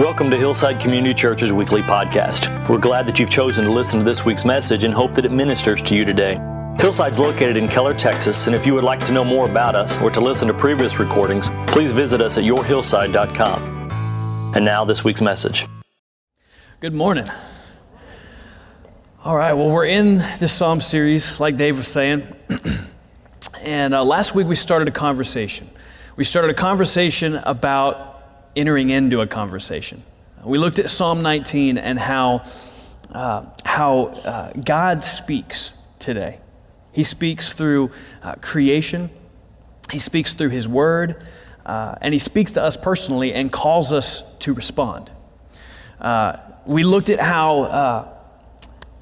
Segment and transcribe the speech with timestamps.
[0.00, 2.66] Welcome to Hillside Community Church's weekly podcast.
[2.70, 5.30] We're glad that you've chosen to listen to this week's message and hope that it
[5.30, 6.40] ministers to you today.
[6.78, 10.00] Hillside's located in Keller, Texas, and if you would like to know more about us
[10.00, 13.90] or to listen to previous recordings, please visit us at yourhillside.com.
[14.56, 15.66] And now, this week's message.
[16.80, 17.28] Good morning.
[19.22, 22.26] All right, well, we're in this Psalm series, like Dave was saying.
[23.60, 25.68] and uh, last week we started a conversation.
[26.16, 28.09] We started a conversation about
[28.56, 30.02] entering into a conversation.
[30.44, 32.44] We looked at Psalm 19 and how,
[33.10, 36.38] uh, how uh, God speaks today.
[36.92, 37.90] He speaks through
[38.22, 39.10] uh, creation,
[39.92, 41.22] He speaks through His Word,
[41.66, 45.10] uh, and He speaks to us personally and calls us to respond.
[46.00, 48.08] Uh, we looked at how, uh,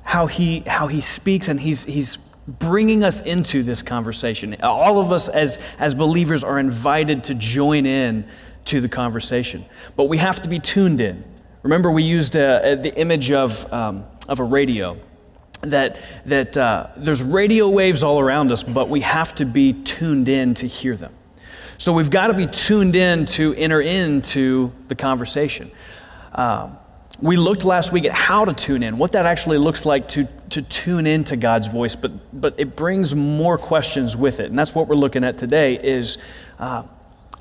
[0.03, 4.57] how, he, how He speaks and He's, he's bringing us into this conversation.
[4.63, 8.27] All of us as, as believers are invited to join in
[8.67, 9.65] to the conversation.
[9.97, 11.25] But we have to be tuned in.
[11.63, 14.99] Remember, we used uh, uh, the image of, um, of a radio.
[15.63, 20.29] That, that uh, there's radio waves all around us, but we have to be tuned
[20.29, 21.13] in to hear them.
[21.79, 25.71] So we've got to be tuned in to enter into the conversation.
[26.33, 26.79] Um,
[27.21, 30.29] we looked last week at how to tune in, what that actually looks like to,
[30.51, 34.51] to tune into God's voice, but, but it brings more questions with it.
[34.51, 36.19] And that's what we're looking at today is
[36.61, 36.85] uh,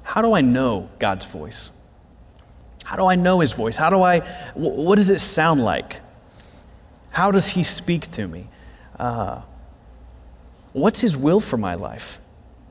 [0.07, 1.69] how do I know God's voice?
[2.85, 3.75] How do I know his voice?
[3.75, 4.21] How do I,
[4.53, 5.99] what does it sound like?
[7.11, 8.47] How does he speak to me?
[8.97, 9.41] Uh,
[10.71, 12.21] what's his will for my life?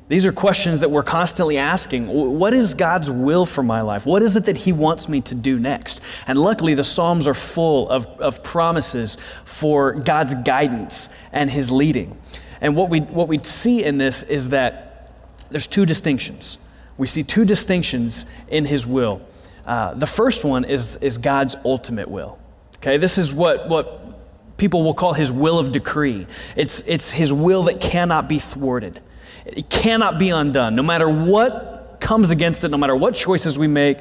[0.09, 2.07] These are questions that we're constantly asking.
[2.07, 4.07] What is God's will for my life?
[4.07, 6.01] What is it that He wants me to do next?
[6.27, 12.17] And luckily, the Psalms are full of, of promises for God's guidance and His leading.
[12.61, 15.13] And what we, what we see in this is that
[15.51, 16.59] there's two distinctions
[16.99, 19.21] we see two distinctions in his will.
[19.65, 22.39] Uh, the first one is, is God's ultimate will.
[22.77, 26.27] Okay, this is what, what people will call his will of decree.
[26.55, 29.01] It's, it's his will that cannot be thwarted,
[29.45, 30.75] it cannot be undone.
[30.75, 33.99] No matter what comes against it, no matter what choices we make,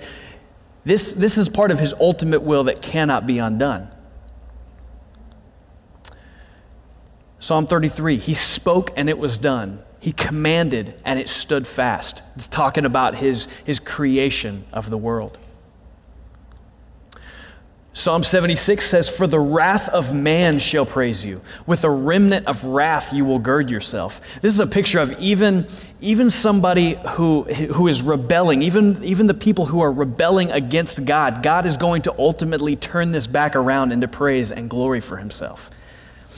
[0.83, 3.89] this, this is part of his ultimate will that cannot be undone.
[7.39, 9.83] Psalm 33 He spoke and it was done.
[10.05, 12.21] He commanded and it stood fast.
[12.35, 15.39] It's talking about his, his creation of the world.
[17.93, 21.41] Psalm 76 says, For the wrath of man shall praise you.
[21.65, 24.21] With a remnant of wrath you will gird yourself.
[24.43, 25.65] This is a picture of even,
[26.01, 31.41] even somebody who, who is rebelling, even, even the people who are rebelling against God.
[31.41, 35.71] God is going to ultimately turn this back around into praise and glory for himself.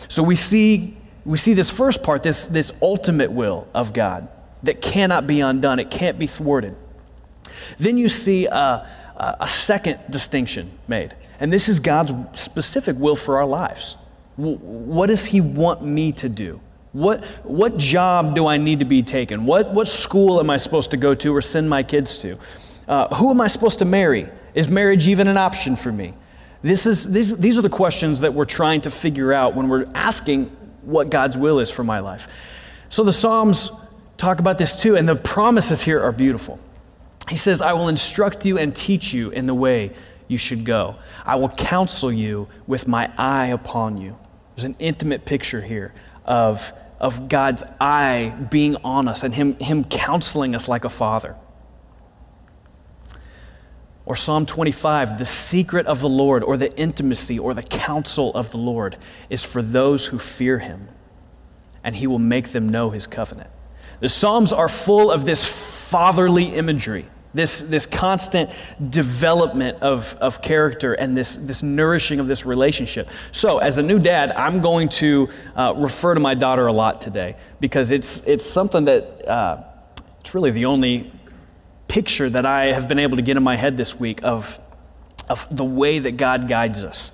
[0.08, 0.96] So we see
[1.28, 4.30] we see this first part, this, this ultimate will of God
[4.64, 6.74] that cannot be undone, it can't be thwarted.
[7.78, 13.38] Then you see a, a second distinction made, and this is God's specific will for
[13.38, 13.98] our lives.
[14.38, 16.62] What does He want me to do?
[16.94, 19.46] What, what job do I need to be taken?
[19.46, 22.38] What, what school am I supposed to go to or send my kids to?
[22.88, 24.30] Uh, who am I supposed to marry?
[24.56, 26.14] Is marriage even an option for me?
[26.64, 29.86] This is, this, these are the questions that we're trying to figure out when we're
[29.94, 30.56] asking
[30.88, 32.28] what God's will is for my life.
[32.90, 33.72] So the Psalms
[34.16, 36.60] talk about this too, and the promises here are beautiful.
[37.30, 39.92] He says, I will instruct you and teach you in the way
[40.30, 40.96] you should go.
[41.26, 44.18] I will counsel you with my eye upon you.
[44.56, 45.94] There's an intimate picture here
[46.26, 51.36] of, of God's eye being on us and him, him counseling us like a father.
[54.08, 58.52] Or Psalm 25, the secret of the Lord, or the intimacy, or the counsel of
[58.52, 58.96] the Lord
[59.30, 60.88] is for those who fear him,
[61.84, 63.50] and he will make them know his covenant.
[64.00, 68.50] The Psalms are full of this fatherly imagery, this, this constant
[68.90, 73.10] development of, of character and this, this nourishing of this relationship.
[73.34, 77.02] So, as a new dad, I'm going to uh, refer to my daughter a lot
[77.02, 79.64] today because it's, it's something that uh,
[80.22, 81.12] it's really the only
[81.88, 84.60] picture that I have been able to get in my head this week of,
[85.30, 87.12] of the way that God guides us.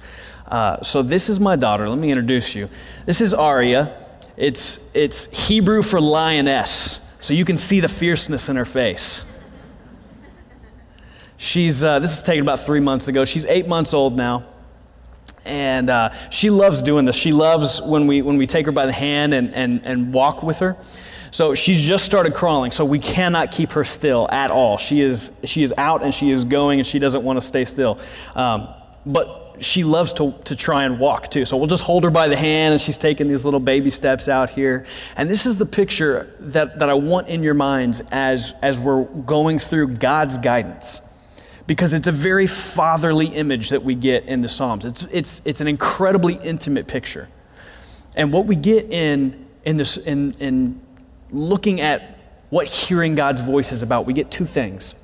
[0.48, 1.90] Uh, so, this is my daughter.
[1.90, 2.70] Let me introduce you.
[3.06, 3.98] This is Aria.
[4.36, 9.26] It's, it's Hebrew for lioness, so you can see the fierceness in her face.
[11.38, 13.26] She's, uh, this is taken about three months ago.
[13.26, 14.46] She's eight months old now.
[15.46, 17.18] And uh, she loves doing this.
[17.18, 20.42] She loves when we, when we take her by the hand and, and, and walk
[20.42, 20.78] with her.
[21.34, 24.78] So she's just started crawling, so we cannot keep her still at all.
[24.78, 27.66] She is, she is out and she is going and she doesn't want to stay
[27.66, 27.98] still.
[28.36, 28.72] Um,
[29.04, 31.46] but she loves to, to try and walk too.
[31.46, 34.28] So we'll just hold her by the hand and she's taking these little baby steps
[34.30, 34.86] out here.
[35.16, 39.04] And this is the picture that, that I want in your minds as, as we're
[39.04, 41.02] going through God's guidance.
[41.66, 44.86] because it's a very fatherly image that we get in the Psalms.
[44.86, 47.30] It's, it's, it's an incredibly intimate picture.
[48.16, 50.82] And what we get in, in, this, in, in
[51.34, 52.18] looking at
[52.50, 54.96] what hearing God's voice is about, we get two things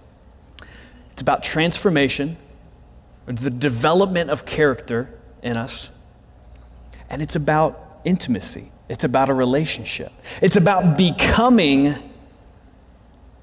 [1.12, 2.38] it's about transformation,
[3.26, 5.10] the development of character
[5.44, 5.90] in us,
[7.10, 8.72] and it's about intimacy.
[8.88, 10.12] It's about a relationship.
[10.42, 11.94] It's about becoming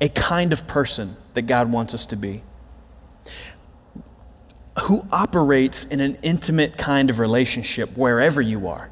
[0.01, 2.43] a kind of person that God wants us to be
[4.81, 8.91] who operates in an intimate kind of relationship wherever you are.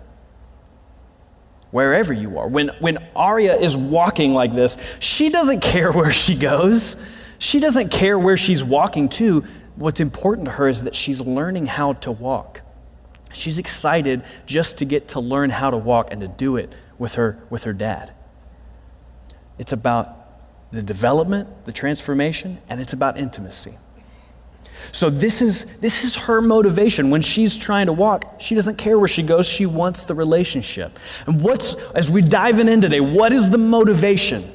[1.74, 2.46] Wherever you are.
[2.46, 6.94] When, when Aria is walking like this, she doesn't care where she goes.
[7.40, 9.42] She doesn't care where she's walking to.
[9.74, 12.60] What's important to her is that she's learning how to walk.
[13.32, 17.16] She's excited just to get to learn how to walk and to do it with
[17.16, 18.14] her, with her dad.
[19.58, 23.74] It's about the development, the transformation, and it's about intimacy.
[24.92, 28.40] So this is this is her motivation when she's trying to walk.
[28.40, 29.46] She doesn't care where she goes.
[29.46, 30.98] She wants the relationship.
[31.26, 34.50] And what's as we dive in today, what is the motivation?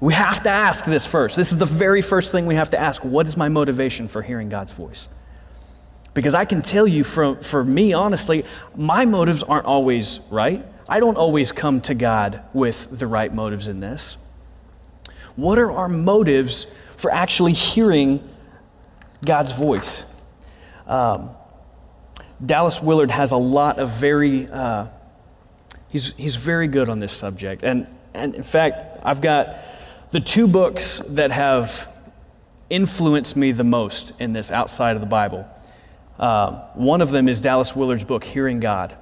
[0.00, 1.36] We have to ask this first.
[1.36, 3.04] This is the very first thing we have to ask.
[3.04, 5.08] What is my motivation for hearing God's voice?
[6.14, 8.44] Because I can tell you from for me honestly,
[8.76, 10.64] my motives aren't always right.
[10.88, 14.16] I don't always come to God with the right motives in this.
[15.36, 18.28] What are our motives for actually hearing
[19.24, 20.04] God's voice.
[20.86, 21.30] Um,
[22.44, 24.86] Dallas Willard has a lot of very, uh,
[25.88, 27.62] he's, he's very good on this subject.
[27.62, 29.56] And, and in fact, I've got
[30.10, 31.92] the two books that have
[32.70, 35.46] influenced me the most in this outside of the Bible.
[36.18, 38.96] Uh, one of them is Dallas Willard's book, Hearing God.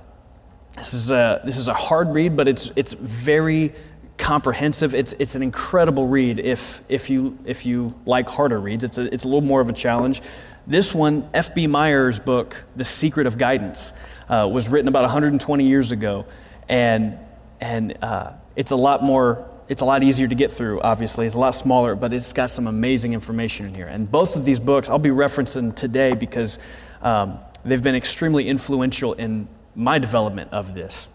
[0.77, 3.75] This is a, this is a hard read, but it's, it's very
[4.19, 4.95] comprehensive.
[4.95, 8.85] It's, it's an incredible read if, if, you, if you like harder reads.
[8.85, 10.23] It's a, it's a little more of a challenge.
[10.67, 11.67] This one, F.B.
[11.67, 13.93] Meyer's book, The Secret of Guidance,
[14.29, 16.27] uh, was written about 120 years ago.
[16.69, 17.19] And,
[17.61, 21.27] and uh, it's a lot more, it's a lot easier to get through, obviously.
[21.27, 23.87] It's a lot smaller, but it's got some amazing information in here.
[23.87, 26.59] And both of these books I'll be referencing today because
[27.03, 29.47] um, they've been extremely influential in
[29.77, 31.07] my development of this,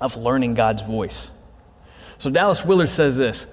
[0.00, 1.30] of learning God's voice.
[2.20, 3.46] So Dallas Willard says this.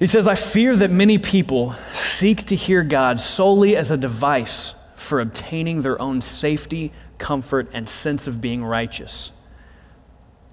[0.00, 4.74] He says, I fear that many people seek to hear God solely as a device
[4.96, 9.30] for obtaining their own safety, comfort, and sense of being righteous.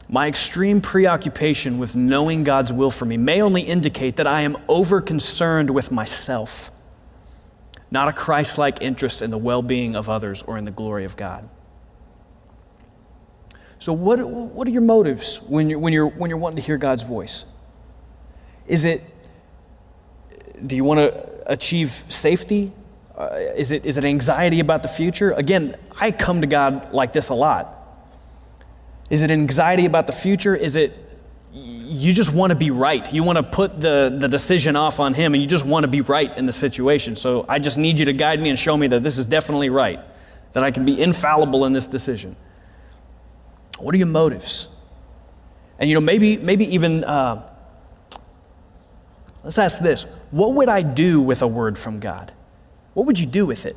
[0.07, 4.55] My extreme preoccupation with knowing God's will for me may only indicate that I am
[4.67, 6.71] over concerned with myself,
[7.89, 11.05] not a Christ like interest in the well being of others or in the glory
[11.05, 11.49] of God.
[13.81, 16.77] So, what, what are your motives when you're, when, you're, when you're wanting to hear
[16.77, 17.45] God's voice?
[18.67, 19.03] Is it,
[20.67, 22.73] do you want to achieve safety?
[23.17, 25.31] Uh, is, it, is it anxiety about the future?
[25.31, 27.75] Again, I come to God like this a lot.
[29.09, 30.55] Is it anxiety about the future?
[30.55, 30.95] Is it
[31.51, 33.11] you just want to be right?
[33.11, 35.87] You want to put the, the decision off on Him and you just want to
[35.87, 37.15] be right in the situation.
[37.15, 39.71] So I just need you to guide me and show me that this is definitely
[39.71, 39.99] right,
[40.53, 42.35] that I can be infallible in this decision.
[43.83, 44.67] What are your motives?
[45.79, 47.47] And you know, maybe, maybe even, uh,
[49.43, 52.31] let's ask this what would I do with a word from God?
[52.93, 53.75] What would you do with it?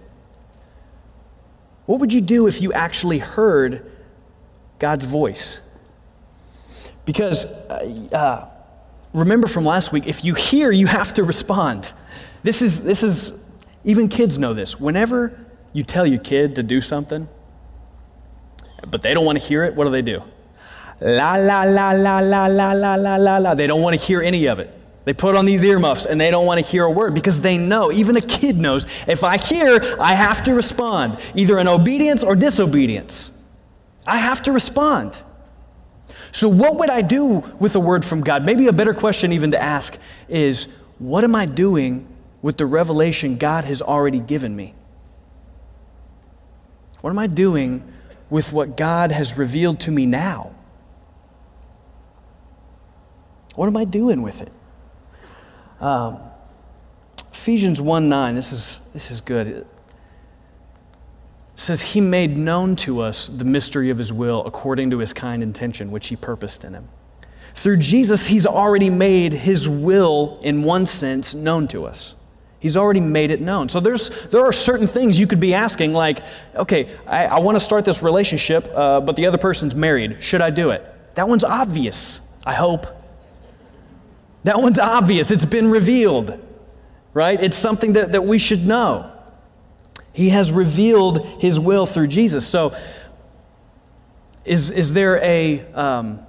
[1.87, 3.91] What would you do if you actually heard
[4.79, 5.61] God's voice?
[7.05, 8.49] Because uh, uh,
[9.13, 11.93] remember from last week, if you hear, you have to respond.
[12.43, 13.43] This is, this is,
[13.85, 14.81] even kids know this.
[14.81, 15.39] Whenever
[15.73, 17.29] you tell your kid to do something,
[18.91, 20.23] but they don't want to hear it, what do they do?
[21.01, 23.55] La, la, la, la, la, la, la, la, la, la.
[23.55, 24.71] They don't want to hear any of it.
[25.05, 27.59] They put on these earmuffs and they don't want to hear a word because they
[27.59, 32.25] know, even a kid knows, if I hear, I have to respond, either in obedience
[32.25, 33.33] or disobedience.
[34.07, 35.23] I have to respond.
[36.33, 37.27] So, what would I do
[37.59, 38.45] with a word from God?
[38.45, 39.97] Maybe a better question, even to ask,
[40.29, 42.09] is what am I doing
[42.43, 44.75] with the revelation God has already given me?
[47.03, 47.83] What am I doing
[48.31, 50.55] with what God has revealed to me now?
[53.55, 54.53] What am I doing with it?
[55.81, 56.19] Um,
[57.33, 59.47] Ephesians 1 9, this is, this is good.
[59.49, 59.67] It
[61.57, 65.43] says, He made known to us the mystery of His will according to His kind
[65.43, 66.89] intention, which He purposed in Him.
[67.55, 72.15] Through Jesus, He's already made His will, in one sense, known to us.
[72.65, 73.69] He's already made it known.
[73.69, 76.25] So there's, there are certain things you could be asking, like,
[76.57, 80.23] okay, I, I want to start this relationship, uh, but the other person's married.
[80.23, 80.83] Should I do it?
[81.15, 82.87] That one's obvious, I hope.
[84.45, 85.31] That one's obvious.
[85.31, 86.43] It's been revealed,
[87.13, 87.39] right?
[87.39, 89.13] It's something that, that we should know.
[90.15, 92.47] He has revealed his will through Jesus.
[92.47, 92.75] So,
[94.47, 95.71] is, is there a.
[95.75, 96.21] Um,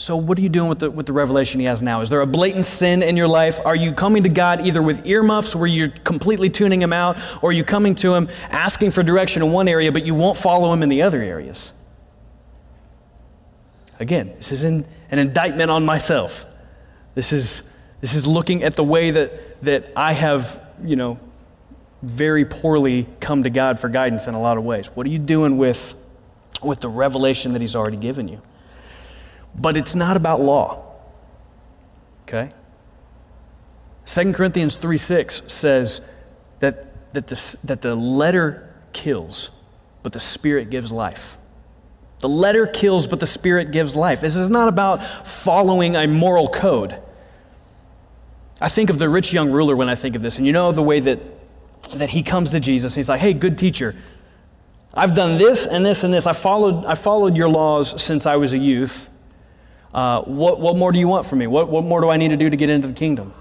[0.00, 2.00] so, what are you doing with the, with the revelation he has now?
[2.00, 3.60] Is there a blatant sin in your life?
[3.66, 7.50] Are you coming to God either with earmuffs where you're completely tuning him out, or
[7.50, 10.72] are you coming to him asking for direction in one area, but you won't follow
[10.72, 11.74] him in the other areas?
[13.98, 16.46] Again, this is an, an indictment on myself.
[17.14, 21.18] This is, this is looking at the way that, that I have, you know,
[22.00, 24.86] very poorly come to God for guidance in a lot of ways.
[24.94, 25.94] What are you doing with,
[26.62, 28.40] with the revelation that he's already given you?
[29.54, 30.84] But it's not about law.
[32.22, 32.52] Okay?
[34.06, 36.00] 2 Corinthians 3 6 says
[36.60, 39.50] that, that, the, that the letter kills,
[40.02, 41.36] but the Spirit gives life.
[42.20, 44.20] The letter kills, but the Spirit gives life.
[44.20, 47.00] This is not about following a moral code.
[48.60, 50.70] I think of the rich young ruler when I think of this, and you know
[50.70, 51.18] the way that,
[51.94, 52.94] that he comes to Jesus.
[52.94, 53.96] he's like, hey, good teacher,
[54.92, 56.26] I've done this and this and this.
[56.26, 59.08] I followed, I followed your laws since I was a youth.
[59.92, 61.46] Uh, what, what more do you want from me?
[61.46, 63.34] What, what more do I need to do to get into the kingdom?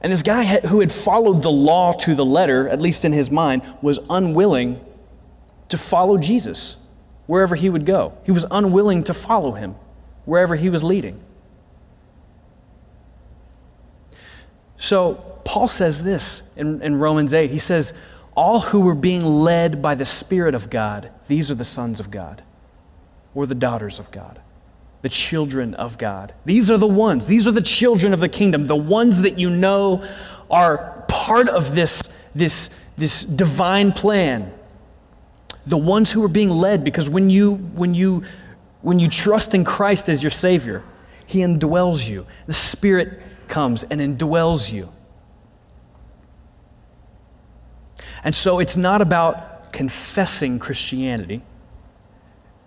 [0.00, 3.30] And this guy who had followed the law to the letter, at least in his
[3.30, 4.80] mind, was unwilling
[5.70, 6.76] to follow Jesus
[7.26, 8.16] wherever he would go.
[8.24, 9.74] He was unwilling to follow him
[10.24, 11.20] wherever he was leading.
[14.76, 15.14] So,
[15.44, 17.50] Paul says this in, in Romans 8.
[17.50, 17.94] He says,
[18.36, 22.10] All who were being led by the Spirit of God, these are the sons of
[22.10, 22.42] God
[23.34, 24.40] or the daughters of God
[25.04, 26.32] the children of God.
[26.46, 29.50] These are the ones, these are the children of the kingdom, the ones that you
[29.50, 30.02] know
[30.50, 32.02] are part of this,
[32.34, 34.50] this, this divine plan.
[35.66, 38.24] The ones who are being led, because when you, when, you,
[38.80, 40.82] when you trust in Christ as your Savior,
[41.26, 42.26] He indwells you.
[42.46, 44.90] The Spirit comes and indwells you.
[48.24, 51.42] And so it's not about confessing Christianity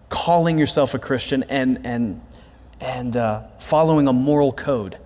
[0.09, 2.21] calling yourself a Christian and, and,
[2.79, 4.97] and uh, following a moral code?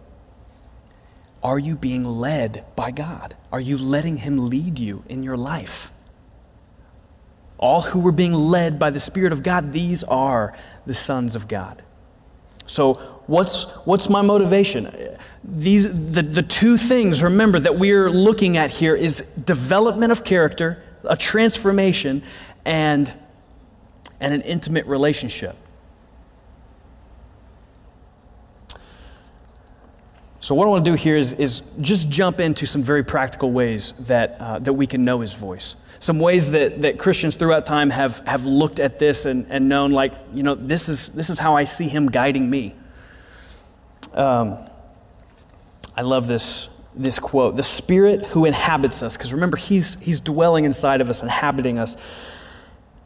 [1.43, 3.35] Are you being led by God?
[3.51, 5.91] Are you letting Him lead you in your life?
[7.57, 11.47] All who were being led by the Spirit of God, these are the sons of
[11.47, 11.83] God.
[12.67, 12.93] So,
[13.27, 14.93] what's, what's my motivation?
[15.43, 20.83] These, the, the two things, remember, that we're looking at here is development of character,
[21.03, 22.23] a transformation,
[22.65, 23.11] and
[24.21, 25.55] and an intimate relationship.
[30.41, 33.51] So, what I want to do here is, is just jump into some very practical
[33.51, 35.75] ways that, uh, that we can know His voice.
[35.99, 39.91] Some ways that, that Christians throughout time have, have looked at this and, and known,
[39.91, 42.75] like, you know, this is, this is how I see Him guiding me.
[44.15, 44.57] Um,
[45.95, 50.65] I love this, this quote The Spirit who inhabits us, because remember, he's, he's dwelling
[50.65, 51.97] inside of us, inhabiting us.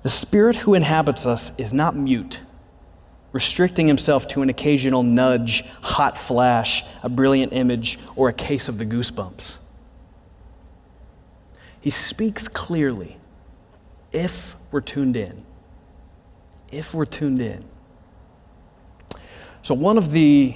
[0.04, 2.40] The Spirit who inhabits us is not mute,
[3.36, 8.78] restricting himself to an occasional nudge, hot flash, a brilliant image, or a case of
[8.78, 9.58] the goosebumps.
[11.82, 13.18] He speaks clearly
[14.14, 15.44] if we're tuned in.
[16.72, 17.60] If we're tuned in.
[19.62, 20.56] So, one of the,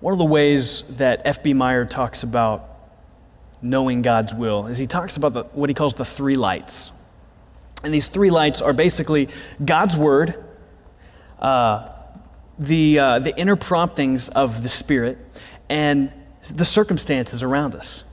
[0.00, 1.54] one of the ways that F.B.
[1.54, 2.68] Meyer talks about
[3.62, 6.92] knowing God's will is he talks about the, what he calls the three lights.
[7.82, 9.30] And these three lights are basically
[9.64, 10.51] God's Word,
[11.42, 11.88] uh,
[12.58, 15.18] the, uh, the inner promptings of the Spirit,
[15.68, 16.10] and
[16.54, 18.04] the circumstances around us.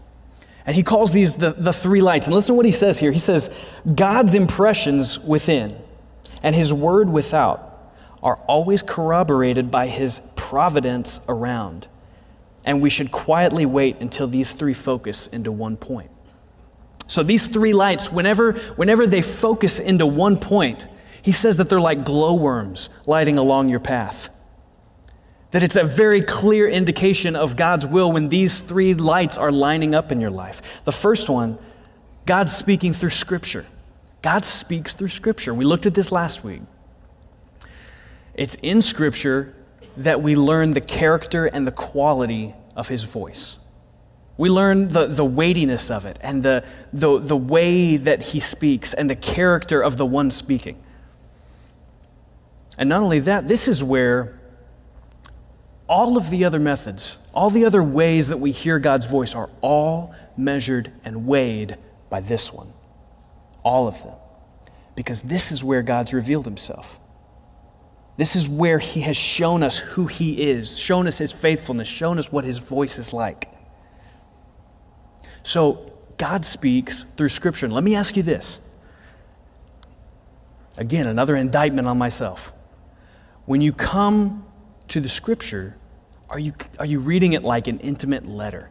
[0.66, 2.28] And he calls these the, the three lights.
[2.28, 3.12] And listen to what he says here.
[3.12, 3.50] He says,
[3.96, 5.76] God's impressions within
[6.44, 11.88] and his word without are always corroborated by his providence around.
[12.66, 16.12] And we should quietly wait until these three focus into one point.
[17.08, 20.88] So these three lights, whenever, whenever they focus into one point,
[21.22, 24.30] he says that they're like glowworms lighting along your path.
[25.52, 29.96] That it's a very clear indication of God's will when these three lights are lining
[29.96, 30.62] up in your life.
[30.86, 31.58] The first one,
[32.26, 33.66] God's speaking through Scripture.
[34.22, 35.54] God speaks through Scripture.
[35.54, 36.62] We looked at this last week.
[38.36, 39.56] It's in Scripture
[39.98, 43.58] that we learn the character and the quality of His voice.
[44.40, 48.94] We learn the, the weightiness of it and the, the, the way that he speaks
[48.94, 50.82] and the character of the one speaking.
[52.80, 54.40] And not only that, this is where
[55.90, 59.50] all of the other methods, all the other ways that we hear God's voice are
[59.60, 61.76] all measured and weighed
[62.10, 62.72] by this one.
[63.64, 64.16] All of them.
[64.96, 66.98] Because this is where God's revealed himself.
[68.16, 72.18] This is where he has shown us who he is, shown us his faithfulness, shown
[72.18, 73.50] us what his voice is like.
[75.44, 77.66] So God speaks through Scripture.
[77.66, 78.62] And let me ask you this.
[80.78, 82.54] Again, another indictment on myself.
[83.50, 84.46] When you come
[84.90, 85.76] to the Scripture,
[86.30, 88.70] are you, are you reading it like an intimate letter?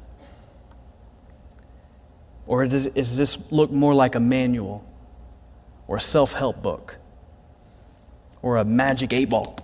[2.47, 4.88] Or does, does this look more like a manual
[5.88, 6.97] or a self help book
[8.40, 9.58] or a magic eight ball?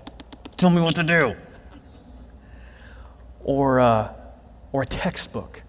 [0.57, 1.37] Tell me what to do.
[3.45, 3.79] Or,
[4.73, 5.63] or a textbook.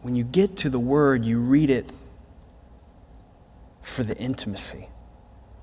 [0.00, 1.92] When you get to the Word, you read it
[3.82, 4.88] for the intimacy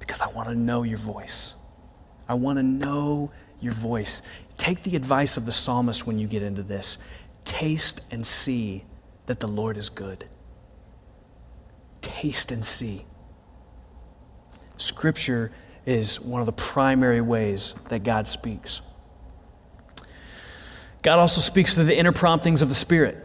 [0.09, 1.53] because I want to know your voice.
[2.27, 3.29] I want to know
[3.61, 4.23] your voice.
[4.57, 6.97] Take the advice of the psalmist when you get into this.
[7.45, 8.85] Taste and see
[9.27, 10.25] that the Lord is good.
[12.01, 13.05] Taste and see.
[14.77, 15.51] Scripture
[15.85, 18.81] is one of the primary ways that God speaks.
[21.03, 23.23] God also speaks through the inner promptings of the Spirit.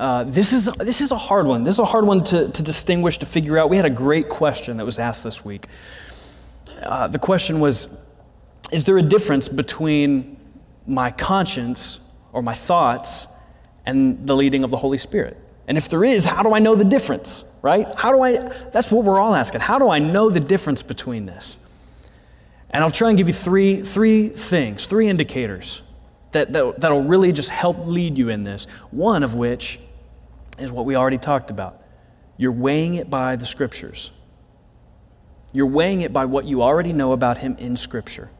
[0.00, 1.62] Uh, this, is, this is a hard one.
[1.62, 3.68] This is a hard one to, to distinguish, to figure out.
[3.68, 5.66] We had a great question that was asked this week.
[6.82, 7.98] Uh, the question was
[8.72, 10.38] Is there a difference between
[10.86, 12.00] my conscience
[12.32, 13.26] or my thoughts
[13.84, 15.36] and the leading of the Holy Spirit?
[15.68, 17.86] And if there is, how do I know the difference, right?
[17.94, 18.38] How do I,
[18.72, 19.60] that's what we're all asking.
[19.60, 21.58] How do I know the difference between this?
[22.70, 25.82] And I'll try and give you three, three things, three indicators
[26.32, 28.66] that, that, that'll really just help lead you in this.
[28.90, 29.78] One of which
[30.60, 31.82] is what we already talked about.
[32.36, 34.12] You're weighing it by the scriptures.
[35.52, 38.30] You're weighing it by what you already know about Him in Scripture.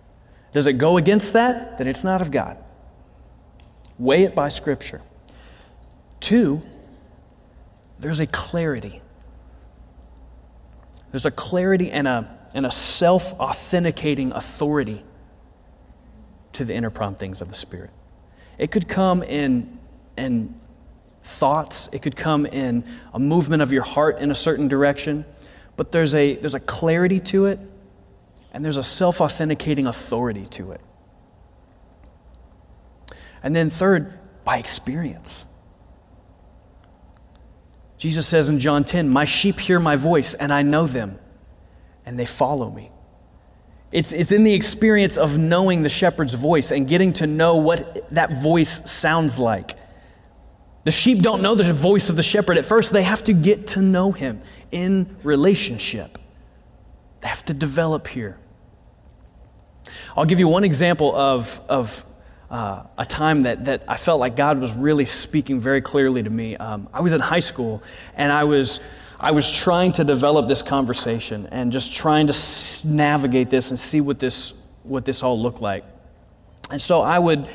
[0.53, 1.79] Does it go against that?
[1.79, 2.57] Then it's not of God.
[3.99, 5.03] Weigh it by Scripture.
[6.21, 6.63] Two,
[7.99, 9.03] there's a clarity.
[11.11, 15.05] There's a clarity and a, and a self authenticating authority
[16.53, 17.91] to the inner promptings of the Spirit.
[18.59, 19.79] It could come in,
[20.17, 20.60] in
[21.23, 25.25] thoughts, it could come in a movement of your heart in a certain direction,
[25.77, 27.59] but there's a, there's a clarity to it,
[28.53, 30.81] and there's a self authenticating authority to it.
[33.43, 35.47] And then, third, by experience.
[37.97, 41.19] Jesus says in John 10, My sheep hear my voice, and I know them,
[42.07, 42.91] and they follow me.
[43.93, 48.09] It's, it's in the experience of knowing the shepherd's voice and getting to know what
[48.15, 49.73] that voice sounds like.
[50.85, 53.67] The sheep don't know the voice of the shepherd at first, they have to get
[53.69, 54.41] to know him
[54.71, 56.19] in relationship.
[57.21, 58.39] They have to develop here.
[60.17, 62.05] I'll give you one example of, of
[62.51, 66.31] uh, a time that, that I felt like God was really speaking very clearly to
[66.31, 66.57] me.
[66.57, 67.83] Um, I was in high school
[68.17, 68.81] and I was,
[69.19, 73.79] I was trying to develop this conversation and just trying to s- navigate this and
[73.79, 75.85] see what this, what this all looked like.
[76.71, 77.47] And so I would,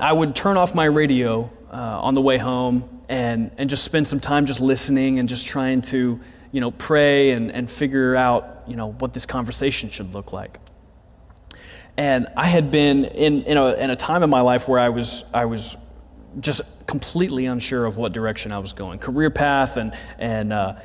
[0.00, 4.08] I would turn off my radio uh, on the way home and, and just spend
[4.08, 6.18] some time just listening and just trying to,
[6.50, 10.58] you know, pray and, and figure out, you know, what this conversation should look like.
[11.98, 14.88] And I had been in, in, a, in a time in my life where I
[14.88, 15.76] was, I was
[16.40, 20.76] just completely unsure of what direction I was going, career path, and, and uh,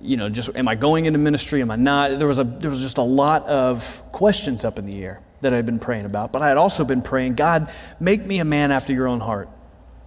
[0.00, 1.60] you know, just am I going into ministry?
[1.60, 2.18] Am I not?
[2.18, 5.52] There was, a, there was just a lot of questions up in the air that
[5.52, 6.32] I had been praying about.
[6.32, 7.70] But I had also been praying, God,
[8.00, 9.50] make me a man after your own heart.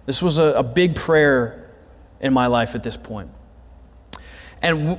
[0.08, 1.68] This was a, a big prayer
[2.18, 3.30] in my life at this point.
[4.62, 4.98] And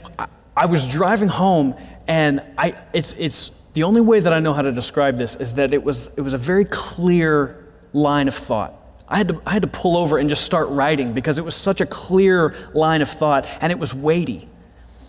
[0.55, 1.73] I was driving home,
[2.07, 5.55] and I, it's, it's the only way that I know how to describe this is
[5.55, 8.75] that it was, it was a very clear line of thought.
[9.07, 11.55] I had, to, I had to pull over and just start writing because it was
[11.55, 14.47] such a clear line of thought and it was weighty.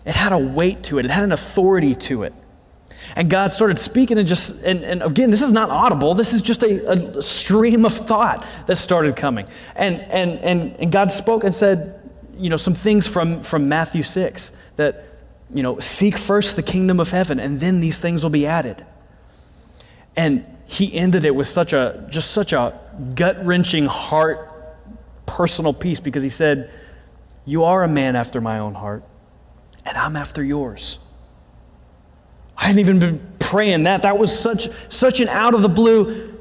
[0.03, 2.33] It had a weight to it, it had an authority to it.
[3.15, 6.13] And God started speaking and just, and, and again, this is not audible.
[6.13, 9.47] This is just a, a stream of thought that started coming.
[9.75, 11.99] And, and, and, and God spoke and said,
[12.37, 15.05] you know, some things from, from Matthew 6 that
[15.53, 18.85] you know, seek first the kingdom of heaven, and then these things will be added.
[20.15, 22.79] And he ended it with such a just such a
[23.15, 24.47] gut wrenching heart
[25.25, 26.71] personal piece because he said,
[27.45, 29.03] You are a man after my own heart,
[29.85, 30.99] and I'm after yours.
[32.61, 34.03] I hadn't even been praying that.
[34.03, 36.37] That was such such an out of the blue.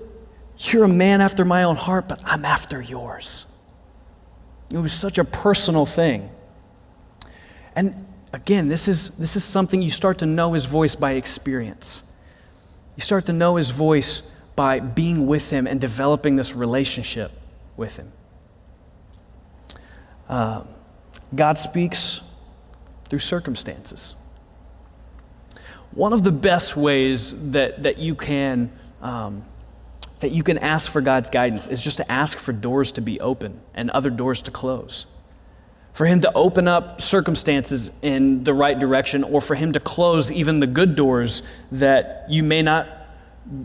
[0.59, 3.47] You're a man after my own heart, but I'm after yours.
[4.71, 6.31] It was such a personal thing.
[7.75, 12.03] And again, this is, this is something you start to know his voice by experience.
[12.97, 14.23] You start to know his voice
[14.55, 17.33] by being with him and developing this relationship
[17.79, 18.13] with him.
[20.29, 20.65] Uh,
[21.35, 22.21] God speaks
[23.09, 24.15] through circumstances.
[25.93, 28.71] One of the best ways that, that you can
[29.03, 29.45] um,
[30.21, 33.19] that you can ask for God's guidance is just to ask for doors to be
[33.21, 35.07] open and other doors to close.
[35.93, 40.31] For Him to open up circumstances in the right direction, or for Him to close
[40.31, 42.87] even the good doors that you may not,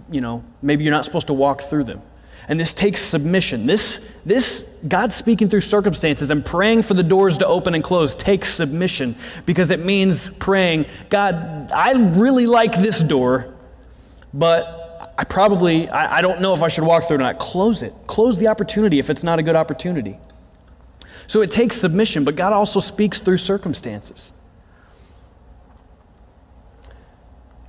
[0.10, 2.02] you know, maybe you're not supposed to walk through them.
[2.48, 3.66] And this takes submission.
[3.66, 8.16] This, this, God speaking through circumstances and praying for the doors to open and close
[8.16, 13.54] takes submission because it means praying, God, I really like this door,
[14.34, 17.40] but I probably, I, I don't know if I should walk through it or not.
[17.40, 17.94] Close it.
[18.06, 20.20] Close the opportunity if it's not a good opportunity.
[21.28, 24.34] So it takes submission, but God also speaks through circumstances.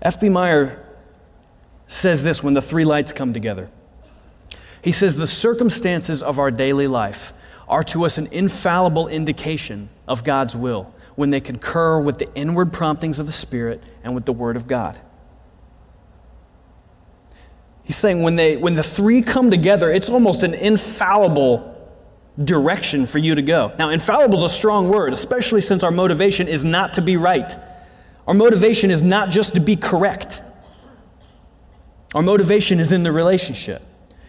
[0.02, 0.28] F.B.
[0.28, 0.84] Meyer
[1.86, 3.70] says this when the three lights come together.
[4.86, 7.32] He says, The circumstances of our daily life
[7.66, 12.72] are to us an infallible indication of God's will when they concur with the inward
[12.72, 15.00] promptings of the Spirit and with the Word of God.
[17.82, 21.92] He's saying when, they, when the three come together, it's almost an infallible
[22.44, 23.72] direction for you to go.
[23.80, 27.56] Now, infallible is a strong word, especially since our motivation is not to be right.
[28.28, 30.42] Our motivation is not just to be correct,
[32.14, 33.82] our motivation is in the relationship.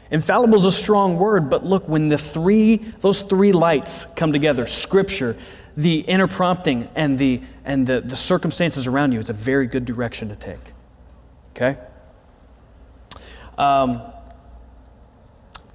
[0.09, 4.65] Infallible is a strong word, but look, when the three, those three lights come together,
[4.65, 5.35] scripture,
[5.75, 9.83] the inner prompting, and the and the, the circumstances around you, it's a very good
[9.83, 10.73] direction to take.
[11.51, 11.77] Okay?
[13.57, 14.01] Um,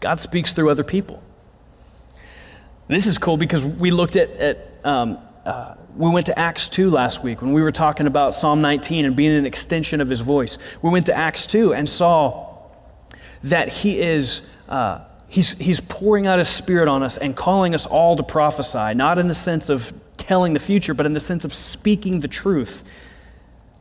[0.00, 1.22] God speaks through other people.
[2.88, 6.90] This is cool because we looked at, at um, uh, we went to Acts 2
[6.90, 10.20] last week when we were talking about Psalm 19 and being an extension of his
[10.20, 10.58] voice.
[10.80, 12.51] We went to Acts 2 and saw
[13.44, 14.42] that He is.
[14.68, 18.94] Uh, he's, he's pouring out His Spirit on us and calling us all to prophesy,
[18.94, 22.28] not in the sense of telling the future, but in the sense of speaking the
[22.28, 22.84] truth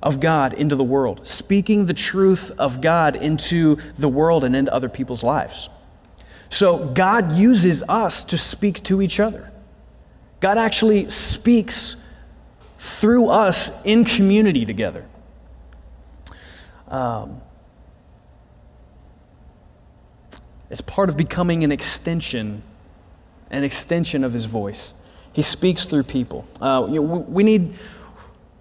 [0.01, 4.73] of God into the world, speaking the truth of God into the world and into
[4.73, 5.69] other people's lives.
[6.49, 9.51] So God uses us to speak to each other.
[10.39, 11.95] God actually speaks
[12.79, 15.05] through us in community together.
[16.87, 17.41] Um,
[20.71, 22.63] It's part of becoming an extension,
[23.49, 24.93] an extension of his voice.
[25.33, 26.47] He speaks through people.
[26.61, 27.73] Uh, you know, we, need,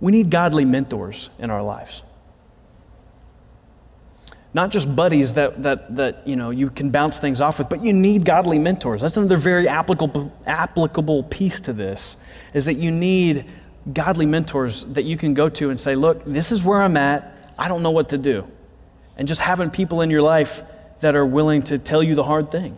[0.01, 2.03] we need godly mentors in our lives.
[4.53, 7.81] Not just buddies that, that, that you, know, you can bounce things off with, but
[7.81, 9.01] you need godly mentors.
[9.01, 12.17] That's another very applicable, applicable piece to this,
[12.55, 13.45] is that you need
[13.93, 17.53] godly mentors that you can go to and say, look, this is where I'm at.
[17.57, 18.49] I don't know what to do.
[19.17, 20.65] And just having people in your life
[21.01, 22.77] that are willing to tell you the hard thing,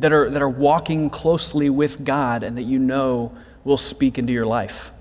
[0.00, 4.32] that are, that are walking closely with God and that you know will speak into
[4.32, 4.92] your life.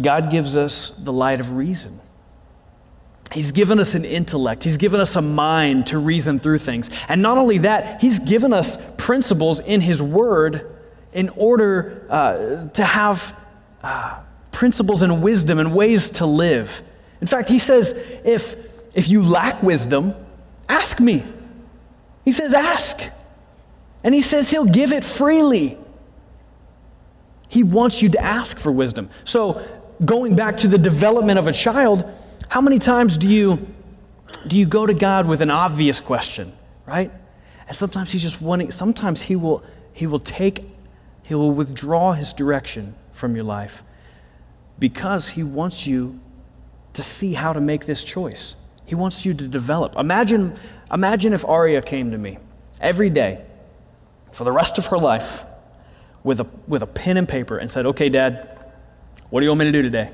[0.00, 2.00] God gives us the light of reason.
[3.32, 4.64] He's given us an intellect.
[4.64, 6.90] He's given us a mind to reason through things.
[7.08, 10.76] And not only that, He's given us principles in His Word
[11.12, 13.36] in order uh, to have
[13.82, 16.82] uh, principles and wisdom and ways to live
[17.20, 17.92] in fact, he says,
[18.24, 18.56] if,
[18.94, 20.14] if you lack wisdom,
[20.68, 21.24] ask me.
[22.24, 23.10] He says, ask.
[24.02, 25.78] And he says he'll give it freely.
[27.48, 29.10] He wants you to ask for wisdom.
[29.24, 29.66] So,
[30.04, 32.10] going back to the development of a child,
[32.48, 33.66] how many times do you,
[34.46, 36.52] do you go to God with an obvious question,
[36.86, 37.10] right?
[37.66, 40.64] And sometimes he's just wanting, sometimes he will, he will take,
[41.24, 43.82] he will withdraw his direction from your life
[44.78, 46.18] because he wants you
[46.94, 48.56] to see how to make this choice.
[48.86, 49.96] He wants you to develop.
[49.96, 50.54] Imagine,
[50.92, 52.38] imagine if Aria came to me
[52.80, 53.44] every day
[54.32, 55.44] for the rest of her life
[56.24, 58.58] with a, with a pen and paper and said, Okay, Dad,
[59.30, 60.12] what do you want me to do today?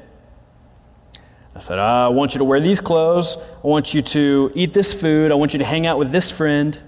[1.54, 3.38] I said, I want you to wear these clothes.
[3.38, 5.32] I want you to eat this food.
[5.32, 6.78] I want you to hang out with this friend.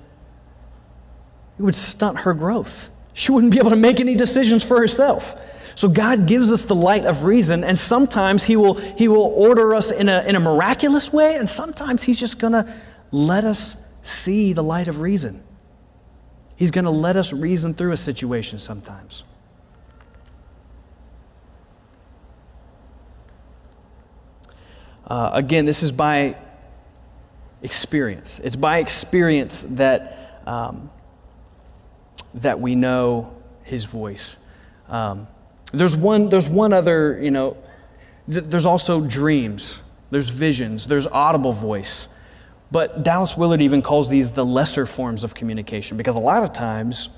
[1.58, 2.90] It would stunt her growth.
[3.14, 5.40] She wouldn't be able to make any decisions for herself.
[5.78, 9.76] So God gives us the light of reason, and sometimes He will, he will order
[9.76, 12.74] us in a, in a miraculous way, and sometimes He's just going to
[13.12, 15.40] let us see the light of reason.
[16.56, 19.22] He's going to let us reason through a situation sometimes.
[25.06, 26.36] Uh, again, this is by
[27.62, 28.40] experience.
[28.40, 30.90] It's by experience that, um,
[32.34, 34.38] that we know His voice.
[34.88, 35.28] Um,
[35.72, 37.56] there's one, there's one other, you know,
[38.30, 42.08] th- there's also dreams, there's visions, there's audible voice.
[42.70, 46.52] But Dallas Willard even calls these the lesser forms of communication because a lot of
[46.52, 47.08] times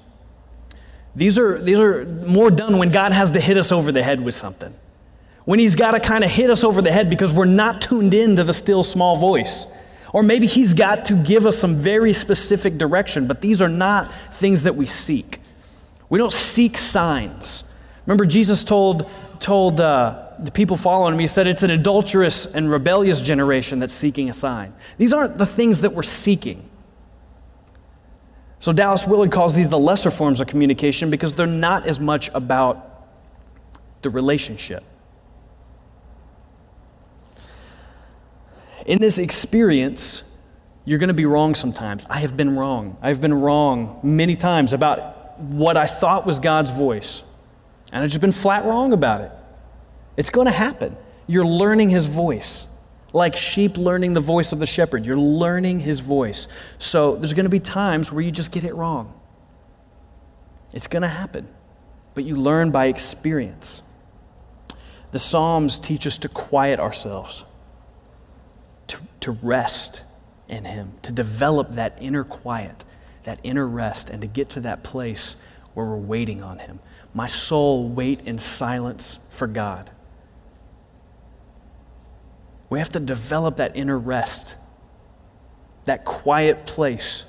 [1.14, 4.20] these are, these are more done when God has to hit us over the head
[4.20, 4.72] with something.
[5.44, 8.14] when He's got to kind of hit us over the head because we're not tuned
[8.14, 9.66] in to the still small voice.
[10.12, 14.12] Or maybe He's got to give us some very specific direction, but these are not
[14.34, 15.40] things that we seek.
[16.08, 17.64] We don't seek signs.
[18.10, 22.68] Remember, Jesus told, told uh, the people following him, He said, It's an adulterous and
[22.68, 24.74] rebellious generation that's seeking a sign.
[24.98, 26.68] These aren't the things that we're seeking.
[28.58, 32.30] So Dallas Willard calls these the lesser forms of communication because they're not as much
[32.34, 33.06] about
[34.02, 34.82] the relationship.
[38.86, 40.24] In this experience,
[40.84, 42.08] you're going to be wrong sometimes.
[42.10, 42.96] I have been wrong.
[43.02, 47.22] I've been wrong many times about what I thought was God's voice.
[47.92, 49.32] And I've just been flat wrong about it.
[50.16, 50.96] It's going to happen.
[51.26, 52.68] You're learning His voice
[53.12, 55.04] like sheep learning the voice of the shepherd.
[55.04, 56.48] You're learning his voice.
[56.78, 59.12] So there's going to be times where you just get it wrong.
[60.72, 61.48] It's going to happen,
[62.14, 63.82] but you learn by experience.
[65.10, 67.44] The Psalms teach us to quiet ourselves,
[68.86, 70.02] to, to rest
[70.48, 72.84] in Him, to develop that inner quiet,
[73.24, 75.34] that inner rest, and to get to that place
[75.74, 76.78] where we're waiting on Him.
[77.12, 79.90] My soul, wait in silence for God.
[82.68, 84.56] We have to develop that inner rest,
[85.86, 87.24] that quiet place.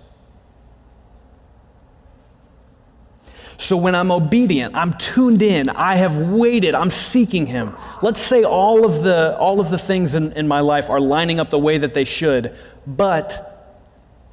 [3.57, 7.75] So when I'm obedient, I'm tuned in, I have waited, I'm seeking Him.
[8.01, 11.39] Let's say all of the, all of the things in, in my life are lining
[11.39, 13.47] up the way that they should, but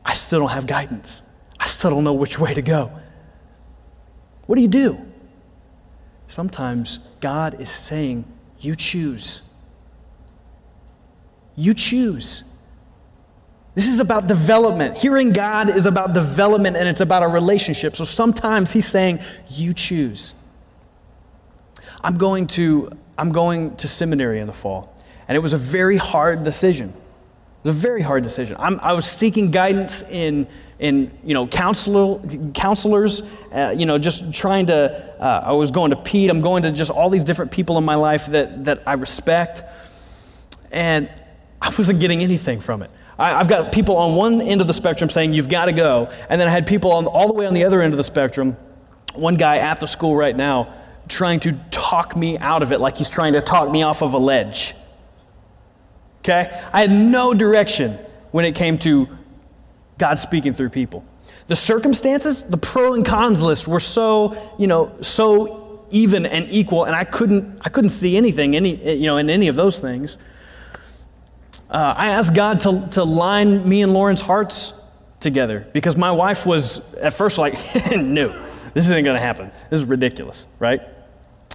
[0.04, 1.22] I still don't have guidance.
[1.60, 2.90] I still don't know which way to go.
[4.46, 4.98] What do you do?
[6.28, 8.24] Sometimes God is saying,
[8.60, 9.42] You choose.
[11.56, 12.44] You choose.
[13.74, 14.96] This is about development.
[14.96, 17.96] Hearing God is about development and it's about a relationship.
[17.96, 20.34] So sometimes He's saying, You choose.
[22.02, 24.94] I'm going to, I'm going to seminary in the fall,
[25.26, 26.90] and it was a very hard decision.
[26.90, 28.56] It was a very hard decision.
[28.60, 30.46] I'm, i was seeking guidance in,
[30.78, 32.20] in you know, counselor,
[32.52, 36.62] counselors, uh, you know, just trying to, uh, I was going to Pete, I'm going
[36.62, 39.64] to just all these different people in my life that, that I respect.
[40.70, 41.10] And
[41.60, 42.90] I wasn't getting anything from it.
[43.18, 46.08] I, have got people on one end of the spectrum saying, you've got to go.
[46.28, 48.04] And then I had people on, all the way on the other end of the
[48.04, 48.56] spectrum,
[49.14, 50.72] one guy at the school right now,
[51.08, 54.12] trying to talk me out of it like he's trying to talk me off of
[54.12, 54.74] a ledge.
[56.20, 56.48] Okay?
[56.72, 57.98] I had no direction
[58.30, 59.08] when it came to
[59.98, 61.04] God speaking through people.
[61.48, 66.84] The circumstances, the pro and cons list were so, you know, so even and equal,
[66.84, 70.18] and I couldn't, I couldn't see anything, any, you know, in any of those things.
[71.70, 74.74] Uh, I asked God to, to line me and Lauren's hearts
[75.20, 77.54] together because my wife was at first like,
[77.96, 78.28] no,
[78.74, 79.50] this isn't going to happen.
[79.70, 80.82] This is ridiculous, right?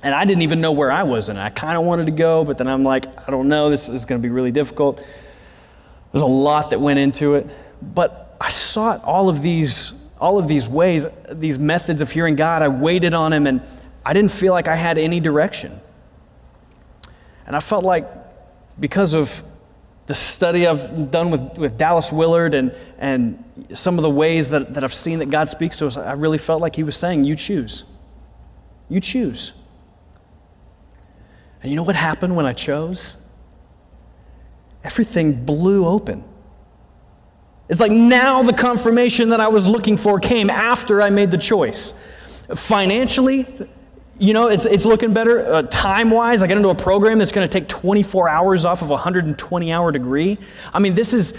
[0.04, 2.44] And I didn't even know where I was, and I kind of wanted to go,
[2.44, 5.02] but then I'm like, I don't know, this is going to be really difficult.
[6.12, 7.50] There's a lot that went into it,
[7.82, 12.62] but I sought all of these, all of these ways, these methods of hearing God.
[12.62, 13.62] I waited on Him, and
[14.06, 15.80] I didn't feel like I had any direction.
[17.48, 18.06] And I felt like
[18.78, 19.42] because of
[20.08, 23.42] the study I've done with, with Dallas Willard and, and
[23.74, 26.38] some of the ways that, that I've seen that God speaks to us, I really
[26.38, 27.86] felt like He was saying, You choose.
[28.90, 29.54] You choose.
[31.62, 33.16] And you know what happened when I chose?
[34.84, 36.26] Everything blew open.
[37.70, 41.38] It's like now the confirmation that I was looking for came after I made the
[41.38, 41.94] choice.
[42.54, 43.48] Financially,
[44.20, 45.42] you know, it's, it's looking better.
[45.42, 48.82] Uh, time wise, I get into a program that's going to take 24 hours off
[48.82, 50.38] of a 120 hour degree.
[50.74, 51.34] I mean, this is,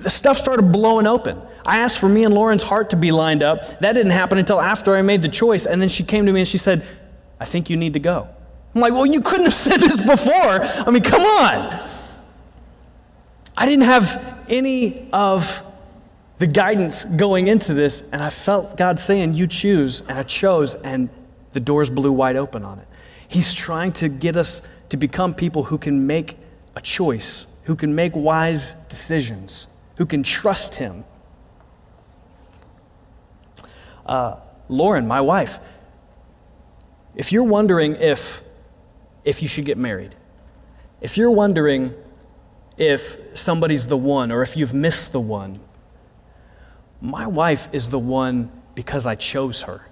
[0.00, 1.40] the stuff started blowing open.
[1.64, 3.78] I asked for me and Lauren's heart to be lined up.
[3.80, 5.66] That didn't happen until after I made the choice.
[5.66, 6.84] And then she came to me and she said,
[7.40, 8.28] I think you need to go.
[8.74, 10.32] I'm like, well, you couldn't have said this before.
[10.32, 11.80] I mean, come on.
[13.56, 15.64] I didn't have any of
[16.38, 20.74] the guidance going into this, and I felt God saying, You choose, and I chose,
[20.76, 21.08] and
[21.52, 22.86] the doors blew wide open on it.
[23.26, 26.36] He's trying to get us to become people who can make
[26.76, 31.04] a choice, who can make wise decisions, who can trust Him.
[34.06, 34.36] Uh,
[34.68, 35.58] Lauren, my wife,
[37.16, 38.42] if you're wondering if,
[39.24, 40.14] if you should get married,
[41.00, 41.94] if you're wondering
[42.76, 45.60] if somebody's the one or if you've missed the one,
[47.00, 49.88] my wife is the one because I chose her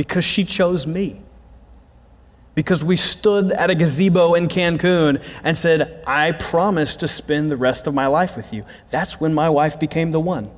[0.00, 1.20] because she chose me.
[2.54, 7.56] Because we stood at a gazebo in Cancun and said, I promise to spend the
[7.58, 8.64] rest of my life with you.
[8.88, 10.50] That's when my wife became the one.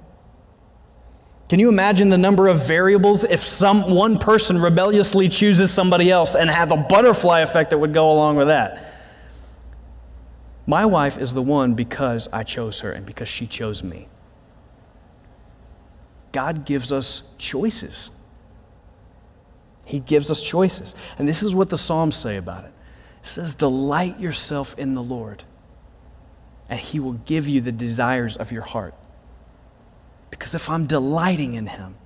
[1.48, 6.36] Can you imagine the number of variables if some one person rebelliously chooses somebody else
[6.36, 8.91] and have a butterfly effect that would go along with that?
[10.66, 14.08] My wife is the one because I chose her and because she chose me.
[16.30, 18.10] God gives us choices.
[19.84, 20.94] He gives us choices.
[21.18, 22.72] And this is what the Psalms say about it
[23.22, 25.44] it says, Delight yourself in the Lord,
[26.68, 28.94] and He will give you the desires of your heart.
[30.30, 31.96] Because if I'm delighting in Him,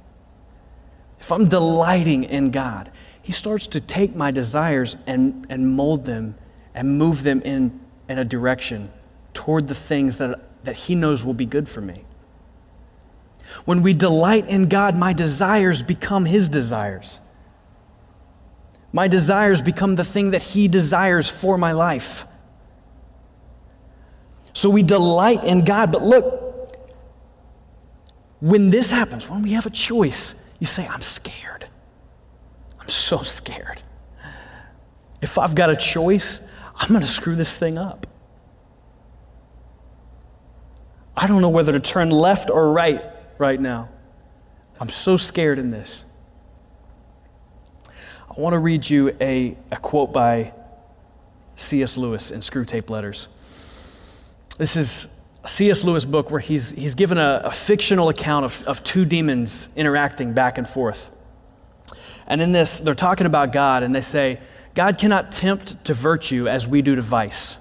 [1.21, 2.91] if I'm delighting in God,
[3.23, 6.37] He starts to take my desires and, and mold them
[6.75, 8.91] and move them in, in a direction
[9.35, 12.05] toward the things that, that He knows will be good for me.
[13.65, 17.21] When we delight in God, my desires become His desires.
[18.93, 22.27] My desires become the thing that He desires for my life.
[24.53, 25.93] So we delight in God.
[25.93, 26.79] But look,
[28.41, 31.69] when this happens, when we have a choice, you say, I'm scared.
[32.81, 33.83] I'm so scared.
[35.21, 36.41] If I've got a choice,
[36.77, 38.07] I'm going to screw this thing up.
[41.17, 43.03] I don't know whether to turn left or right
[43.39, 43.89] right now.
[44.79, 46.05] I'm so scared in this.
[47.89, 50.53] I want to read you a, a quote by
[51.55, 51.97] C.S.
[51.97, 53.29] Lewis in Screwtape Letters.
[54.59, 55.07] This is
[55.47, 55.85] C.S.
[55.85, 60.35] Lewis book where he's, he's given a, a fictional account of, of two demons interacting
[60.35, 61.11] back and forth.
[62.27, 64.41] And in this, they're talking about God, and they say,
[64.77, 67.57] God cannot tempt to virtue as we do to vice.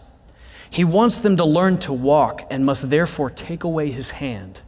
[0.70, 4.62] He wants them to learn to walk and must therefore take away his hand.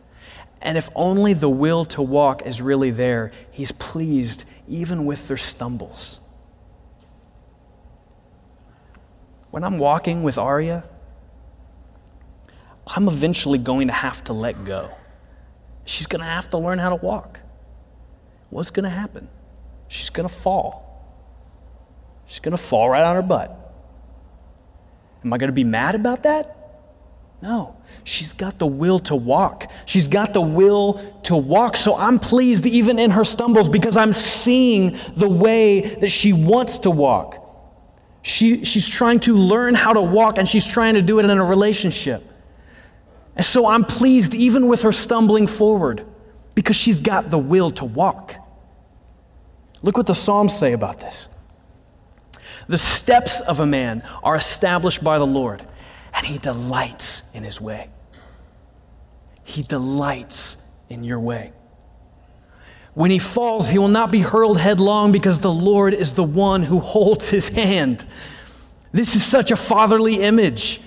[0.62, 5.36] And if only the will to walk is really there, he's pleased even with their
[5.36, 6.22] stumbles.
[9.52, 10.86] When I'm walking with Aria,
[12.88, 14.92] I'm eventually going to have to let go.
[15.84, 17.42] She's going to have to learn how to walk.
[18.52, 19.28] What's going to happen?
[19.90, 20.87] She's going to fall.
[22.28, 23.54] She's going to fall right on her butt.
[25.24, 26.54] Am I going to be mad about that?
[27.42, 27.76] No.
[28.04, 29.72] She's got the will to walk.
[29.86, 31.76] She's got the will to walk.
[31.76, 36.80] So I'm pleased even in her stumbles because I'm seeing the way that she wants
[36.80, 37.44] to walk.
[38.24, 41.32] She, she's trying to learn how to walk and she's trying to do it in
[41.32, 42.24] a relationship.
[43.36, 46.06] And so I'm pleased even with her stumbling forward
[46.56, 48.36] because she's got the will to walk.
[49.84, 51.30] Look what the Psalms say about this.
[52.68, 55.66] The steps of a man are established by the Lord
[56.14, 57.90] and he delights in his way.
[59.44, 60.58] He delights
[60.90, 61.54] in your way.
[62.96, 66.64] When he falls, he will not be hurled headlong because the Lord is the one
[66.64, 68.06] who holds his hand.
[68.92, 70.82] This is such a fatherly image.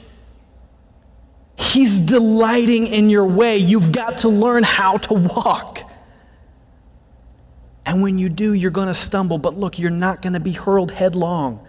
[1.56, 3.58] He's delighting in your way.
[3.58, 5.89] You've got to learn how to walk.
[7.90, 9.36] And when you do, you're going to stumble.
[9.36, 11.66] But look, you're not going to be hurled headlong.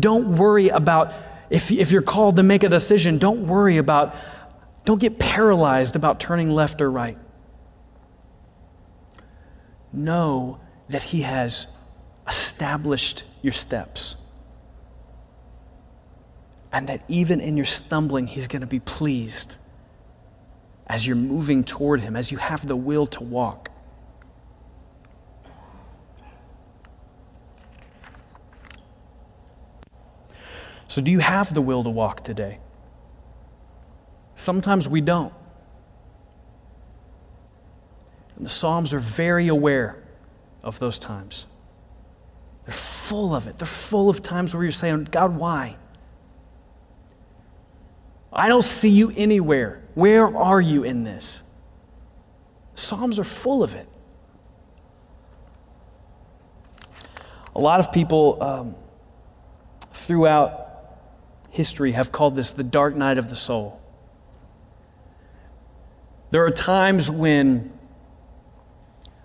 [0.00, 1.12] Don't worry about
[1.50, 4.14] if, if you're called to make a decision, don't worry about,
[4.86, 7.18] don't get paralyzed about turning left or right.
[9.92, 11.66] Know that He has
[12.26, 14.16] established your steps.
[16.72, 19.56] And that even in your stumbling, He's going to be pleased
[20.86, 23.68] as you're moving toward Him, as you have the will to walk.
[30.92, 32.58] So, do you have the will to walk today?
[34.34, 35.32] Sometimes we don't.
[38.36, 40.02] And the Psalms are very aware
[40.62, 41.46] of those times.
[42.66, 43.56] They're full of it.
[43.56, 45.78] They're full of times where you're saying, God, why?
[48.30, 49.82] I don't see you anywhere.
[49.94, 51.42] Where are you in this?
[52.74, 53.88] Psalms are full of it.
[57.56, 58.74] A lot of people um,
[59.94, 60.61] throughout
[61.52, 63.78] history have called this the dark night of the soul.
[66.30, 67.70] There are times when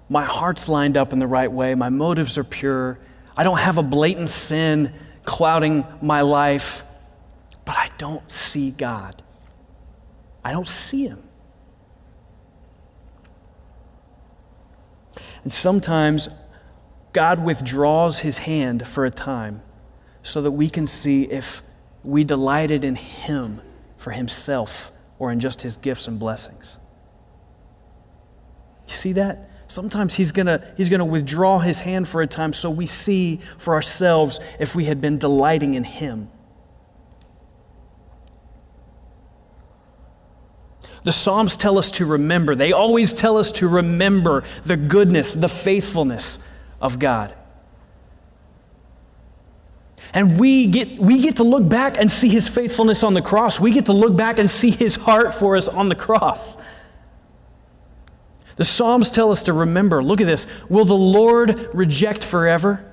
[0.10, 3.00] my heart's lined up in the right way, my motives are pure,
[3.38, 6.84] I don't have a blatant sin clouding my life,
[7.63, 9.23] but I don't see God.
[10.44, 11.23] I don't see Him.
[15.44, 16.28] And sometimes
[17.13, 19.62] God withdraws His hand for a time
[20.23, 21.62] so that we can see if
[22.08, 23.62] we delighted in Him
[23.98, 26.80] for Himself or in just His gifts and blessings.
[28.88, 29.50] You see that?
[29.68, 33.42] Sometimes he's going he's going to withdraw his hand for a time so we see
[33.58, 36.30] for ourselves if we had been delighting in him.
[41.04, 42.56] The Psalms tell us to remember.
[42.56, 46.40] They always tell us to remember the goodness, the faithfulness
[46.82, 47.36] of God.
[50.14, 53.60] And we get, we get to look back and see his faithfulness on the cross.
[53.60, 56.58] We get to look back and see his heart for us on the cross.
[58.56, 60.48] The Psalms tell us to remember look at this.
[60.70, 62.84] Will the Lord reject forever?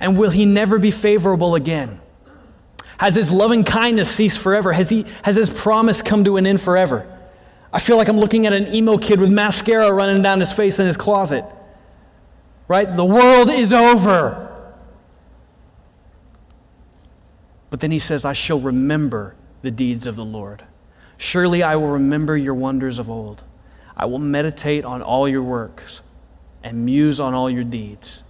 [0.00, 2.00] And will he never be favorable again?
[2.98, 4.72] Has his loving kindness ceased forever?
[4.72, 7.06] Has, he, has his promise come to an end forever?
[7.72, 10.78] I feel like I'm looking at an emo kid with mascara running down his face
[10.78, 11.44] in his closet.
[12.66, 12.94] Right?
[12.94, 14.44] The world is over.
[17.70, 20.64] But then he says, I shall remember the deeds of the Lord.
[21.16, 23.42] Surely I will remember your wonders of old.
[23.96, 26.00] I will meditate on all your works
[26.62, 28.22] and muse on all your deeds.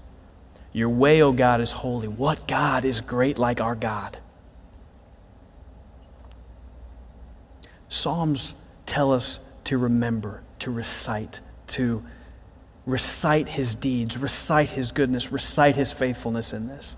[0.73, 2.09] Your way, O God, is holy.
[2.09, 4.19] What God is great like our God?
[7.89, 8.55] Psalms
[8.87, 12.03] tell us to remember, to recite, to
[12.87, 16.97] recite his deeds, recite his goodness, recite his faithfulness in this.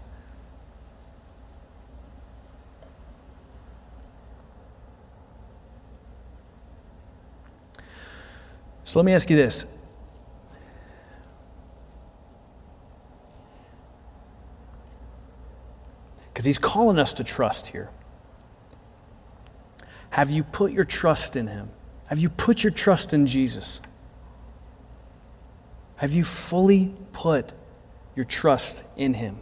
[8.91, 9.67] So let me ask you this.
[16.27, 17.89] Because he's calling us to trust here.
[20.11, 21.71] Have you put your trust in him?
[22.07, 23.81] Have you put your trust in Jesus?
[25.95, 27.53] Have you fully put
[28.17, 29.39] your trust in him?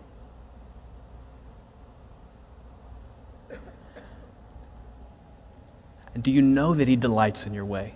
[6.12, 7.94] And do you know that he delights in your way?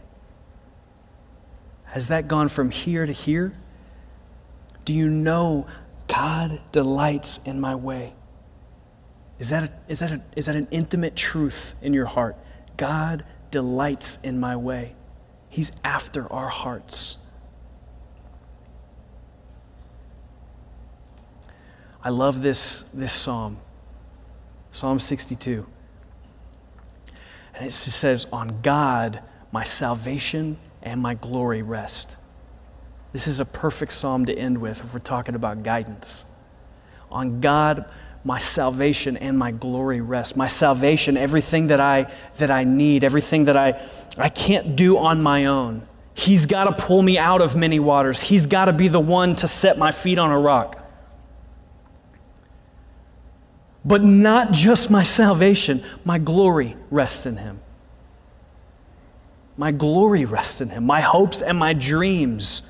[1.92, 3.52] Has that gone from here to here?
[4.86, 5.66] Do you know
[6.08, 8.14] God delights in my way?
[9.38, 12.34] Is that, a, is, that a, is that an intimate truth in your heart?
[12.78, 14.94] God delights in my way.
[15.50, 17.18] He's after our hearts.
[22.02, 23.58] I love this, this psalm,
[24.70, 25.66] Psalm 62.
[27.54, 29.22] And it says, On God
[29.52, 32.16] my salvation and my glory rest.
[33.12, 36.26] This is a perfect psalm to end with if we're talking about guidance.
[37.10, 37.84] On God
[38.24, 40.36] my salvation and my glory rest.
[40.36, 43.80] My salvation, everything that I, that I need, everything that I,
[44.16, 45.86] I can't do on my own.
[46.14, 48.22] He's got to pull me out of many waters.
[48.22, 50.78] He's got to be the one to set my feet on a rock.
[53.84, 57.60] But not just my salvation, my glory rests in Him.
[59.56, 60.84] My glory rests in Him.
[60.84, 62.62] My hopes and my dreams,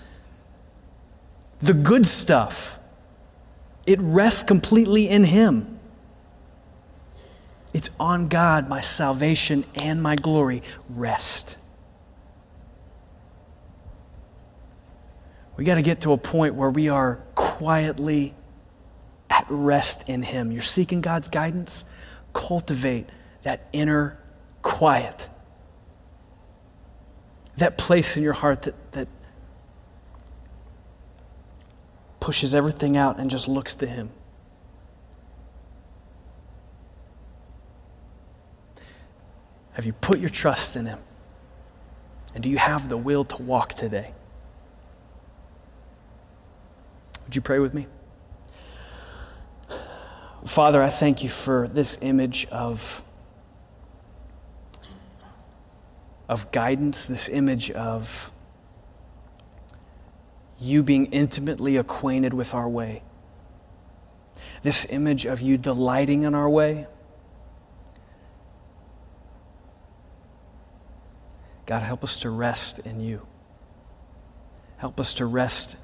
[1.61, 2.79] the good stuff
[3.87, 5.79] it rests completely in Him.
[7.73, 11.57] It's on God, my salvation and my glory rest.
[15.57, 18.35] We got to get to a point where we are quietly
[19.31, 20.53] at rest in Him.
[20.53, 21.85] You're seeking God's guidance?
[22.33, 23.09] Cultivate
[23.43, 24.19] that inner
[24.63, 25.29] quiet,
[27.57, 29.09] that place in your heart that, that
[32.21, 34.11] pushes everything out and just looks to Him.
[39.73, 40.99] Have you put your trust in Him?
[42.35, 44.07] And do you have the will to walk today?
[47.25, 47.87] Would you pray with me?
[50.45, 53.03] Father, I thank you for this image of,
[56.33, 58.33] of guidance, this image of
[60.59, 63.03] you being intimately acquainted with our way.
[64.63, 66.87] This image of you delighting in our way.
[71.67, 73.27] God, help us to rest in you.
[74.79, 75.77] Help us to rest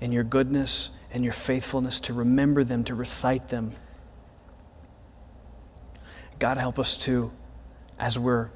[0.00, 3.72] in your goodness and your faithfulness, to remember them, to recite them.
[6.40, 7.30] God, help us to,
[8.00, 8.50] as we're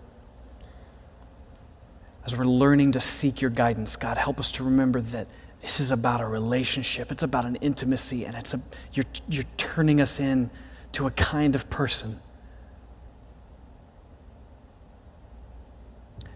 [2.26, 5.28] as we're learning to seek your guidance, God, help us to remember that
[5.62, 7.12] this is about a relationship.
[7.12, 8.60] It's about an intimacy, and it's a,
[8.92, 10.50] you're, you're turning us in
[10.92, 12.20] to a kind of person.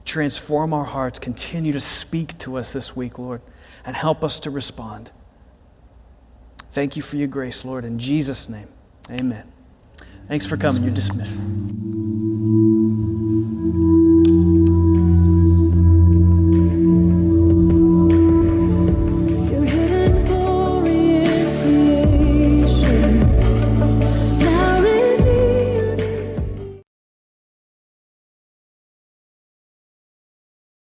[0.05, 1.19] Transform our hearts.
[1.19, 3.43] Continue to speak to us this week, Lord,
[3.85, 5.11] and help us to respond.
[6.73, 7.85] Thank you for your grace, Lord.
[7.85, 8.69] In Jesus' name,
[9.11, 9.53] amen.
[10.29, 10.85] Thanks for coming.
[10.85, 11.41] You're dismissed.